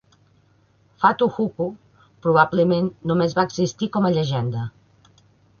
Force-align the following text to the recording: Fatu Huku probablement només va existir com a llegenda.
Fatu 1.03 1.27
Huku 1.35 1.67
probablement 2.27 2.89
només 3.13 3.39
va 3.41 3.47
existir 3.51 3.93
com 3.99 4.11
a 4.11 4.15
llegenda. 4.19 4.65